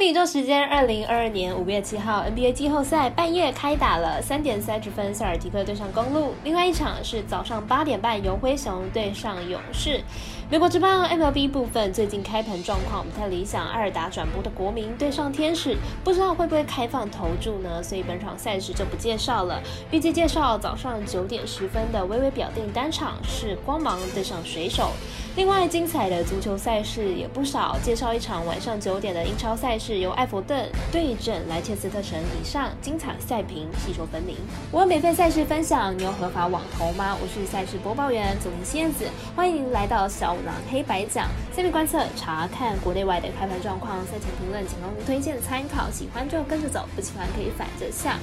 [0.00, 6.32] 美洲时间二零二二年五月七号，NBA 季后赛半夜开打了，三点三十分，塞尔提克对上公路。
[6.42, 10.00] 另外一场是早上八点半，由灰熊对上勇士。
[10.50, 17.82] 美国之棒 MLB 部分最近开盘状况不太理想，艾尔达转播的国民对上天使，不知道会不会开放投注呢？
[17.82, 19.62] 所以本场赛事就不介绍了。
[19.92, 24.90] 预计介绍早上九点十分的微微表定单场是光芒对上水手。
[25.36, 32.16] 另外精彩的足球赛事也不少，介绍一场晚上九点的英超赛事，是由艾弗顿对阵莱切斯特城。
[32.40, 34.36] 以上精彩赛评细说分明。
[34.70, 37.16] 我有免费赛事分享，你有合法网投吗？
[37.20, 40.32] 我是赛事播报员左林仙子，欢迎来到小。
[40.32, 48.16] 五郎黑白讲，下面观测查看国内外的开盘状况，赛前评论仅供推荐参考，喜欢就跟着走，不喜欢可以反着下。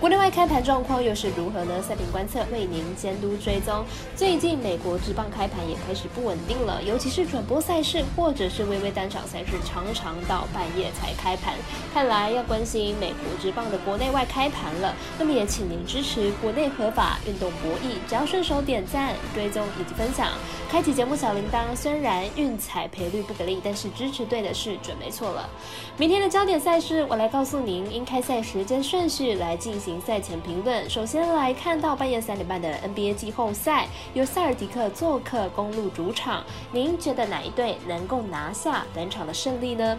[0.00, 1.80] 国内外开盘状况又是如何呢？
[1.80, 3.84] 赛品观测为您监督追踪。
[4.14, 11.54] 最近美国职棒开盘也开始不稳定了，尤其是转播赛事或者是微微单场赛事，常常到半夜才开盘。
[11.94, 14.94] 看来要关心美国职棒的国内外开盘了。
[15.18, 20.32] 那么也请您支持国内合法运动博弈，只要顺手点赞、追踪以及分享，
[20.68, 21.74] 开启节目小铃铛。
[21.74, 25.48] 虽然运彩赔率不给力，但是支持对的是准没错了。
[25.96, 30.00] 明天的焦点赛事，我来告诉您应开赛时间顺序来进行行。
[30.00, 39.98] 赛前评论，首先来看到半夜三点半的 NBA 季后赛，由塞尔迪克做客公路主场，您觉得哪一队能够拿下本场的胜利呢？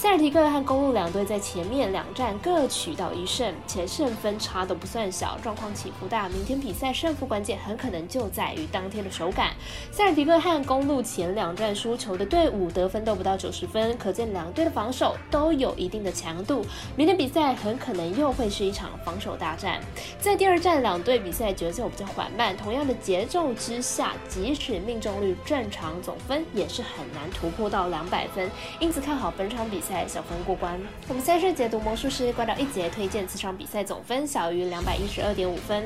[0.00, 6.28] 塞尔提克和公路两队在前面两战各取到一胜，且胜分差都不算小，状况起伏大。
[6.28, 9.50] 明天比赛胜负关键很可能就在于当天的手感。
[9.90, 16.64] 塞尔提克和公路前两战输球的队伍得分都不到九十分，可见两队的防守都有一定的强度。
[16.94, 19.80] 明天比赛很可能又会是一场防守大战。
[20.20, 28.48] 在第二战，两队比赛节奏比较缓慢，同样的节奏之下，即使命中率正常，总分也是很难突破到两百分。
[28.78, 29.87] 因此看好本场比赛。
[29.88, 30.78] 赛小分过关。
[31.08, 35.84] 我们赛事解读魔术师怪盗一节推荐，此场比赛总分小于两百一十二点五分。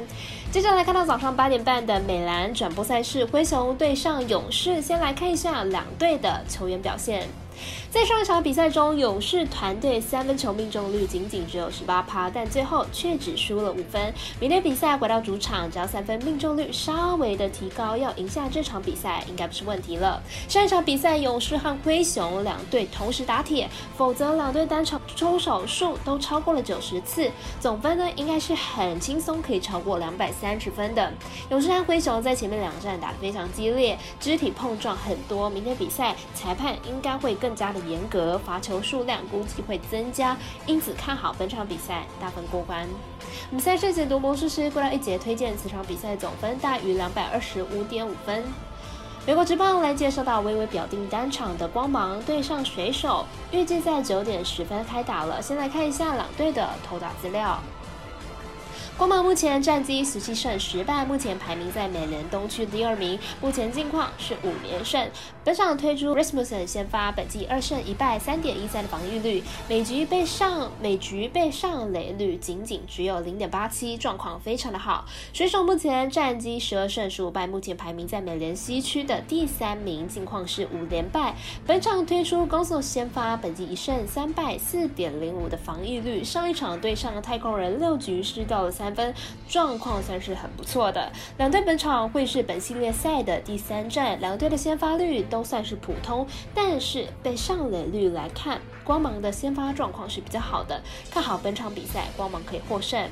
[0.51, 4.83] 接下来看到早上八点半的美兰转播赛事，灰熊对上勇士。
[4.83, 7.29] 先来看一下两队的球员表现。
[7.91, 14.13] 在上一场比赛中，勇士团队三分球命中率仅仅只有十八趴，但最后却只输了五分。
[14.41, 20.23] 明天比赛回到主场，只要三分命中率稍微的提高，要赢下这场比赛应该不是问题了。
[20.49, 27.31] 上一场比赛，勇士和灰熊两队同时打铁，否则两队单场出手数都超过了九十次，
[27.61, 31.13] 总分呢应该是很轻松可以超过两百三十分的。
[31.51, 37.53] 勇士和灰熊在前面两战打得非常激烈，肢体碰撞很多，明天比赛裁判应该会更。
[37.55, 40.35] 加的严格，罚球数量估计会增加，
[40.67, 42.89] 因此看好本场比赛大分过关。
[43.51, 48.43] 我们赛事解读魔术师过来一节推荐，此场比赛总分大于两百二十五点五分。
[49.27, 55.41] 美国职棒来介绍到微微表定单场的光芒对上水手，预计在九点十分开打了。
[55.41, 57.63] 先来看一下两队的投打资料。
[58.99, 63.19] 光芒目前战绩十七胜十败，目前排名在美联东区第二名。
[63.41, 65.09] 目前近况是五连胜。
[65.43, 75.07] 本场推出 Rasmussen 先发，本季二胜一败，三点一三的防御率，每局被上每局被上垒率仅仅只有零点八七，状况非常的好。
[75.33, 81.35] 水手目前战绩十二胜十五败，目前排名在美联西区的第三名，近况是五连败。
[81.67, 86.23] 本场推出攻速先发，本季一胜三败，四点零五的防御率。
[86.23, 88.71] 上一场对上太空人六局失掉了。
[88.83, 89.15] 三分
[89.49, 100.83] 状况算是很不错的，两队本场会是本系列赛的第三战，两队的先发率都算是普通，但是被上垒率来看，光芒的先发状况是比较好的，
[101.13, 103.09] 看好本场比赛光芒可以获胜。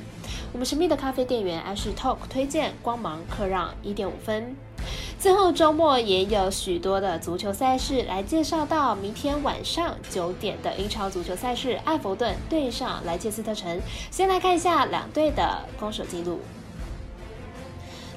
[0.51, 4.53] 我们神秘的咖啡店员 Ash Talk 推荐光芒客让一点五分。
[5.21, 13.79] 最后周末也有许多的足球赛事来介绍到，明天晚上九点的英超足球赛事，艾弗顿对上莱切斯特城。
[14.09, 16.39] 先来看一下两队的攻守记录。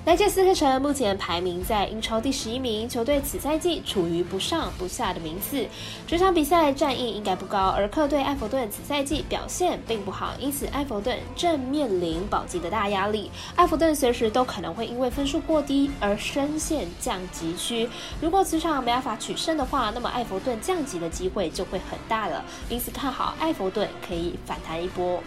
[0.05, 5.67] 莱切斯特城目前排名在英超第十一名，球队此赛季处于不上不下的名次。
[6.07, 13.31] 这场比赛战役应该不高，而客队埃弗顿此赛季表现并不好，因此埃弗顿正面临保级的大压力。
[13.57, 17.89] 埃弗顿随时都可能会因为分数过低而深陷降级区。
[18.21, 22.45] 如果此场没办法取胜的话，那么埃弗顿降级的机会就会很大了。
[22.69, 25.23] 因此看好埃弗顿可以反弹一波。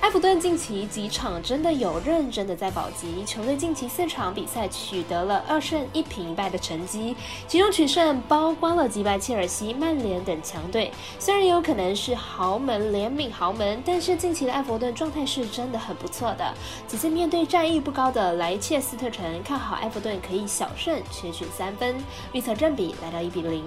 [0.00, 7.14] 埃弗顿近期几场真的有认真的在保级，球队近期四场比赛取得了二胜一平一败的成绩，
[7.46, 10.90] 其中取胜包括了击败切尔西、曼联等强队。
[11.18, 16.54] 虽然有可能是豪门怜悯豪门，但是近期的埃弗顿状态是真的很不错的。
[16.88, 21.94] 此次面对战意不高的莱切斯特城，看好埃弗顿可以小胜，全取三分，
[22.32, 23.62] 预测正比来到一比零。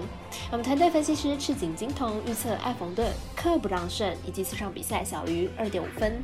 [0.50, 6.20] 我们团队分析师赤井金童预测埃弗顿客不让胜，以及四场比赛小于二点五分。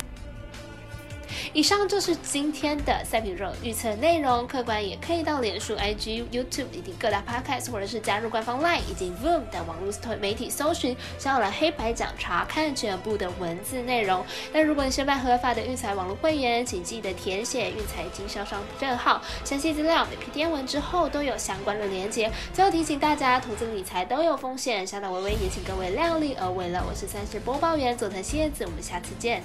[1.53, 14.25] 以上就是今天的赛品肉预测内容，客观也可以到脸书、IG、YouTube 以及各大 Podcast，或者是加入官方 Line 以及 Voom 等网络媒体搜寻，小了黑白奖查看全部的文字内容。
[14.53, 22.31] 那如果你是办合法的育才网络会员，请记得填写育才经销商证号，详细资料每篇天文之后都有相关的连接。
[22.53, 26.81] 最后提醒大家，投资理财都有风险，小岛微微也请各位量力而为了。
[26.87, 29.43] 我是三十播报员佐藤蝎子，我们下次见。